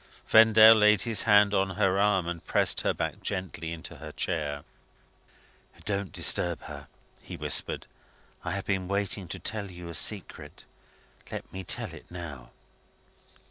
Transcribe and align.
Vendale 0.29 0.73
laid 0.73 1.01
his 1.03 1.21
hand 1.29 1.53
on 1.53 1.69
her 1.75 1.99
arm, 1.99 2.25
and 2.25 2.43
pressed 2.47 2.81
her 2.81 2.91
back 2.91 3.21
gently 3.21 3.71
into 3.71 3.97
her 3.97 4.11
chair. 4.11 4.63
"Don't 5.85 6.11
disturb 6.11 6.61
her," 6.63 6.87
he 7.21 7.37
whispered. 7.37 7.85
"I 8.43 8.53
have 8.53 8.65
been 8.65 8.87
waiting 8.87 9.27
to 9.27 9.37
tell 9.37 9.69
you 9.69 9.89
a 9.89 9.93
secret. 9.93 10.65
Let 11.31 11.53
me 11.53 11.63
tell 11.63 11.93
it 11.93 12.09
now." 12.09 12.49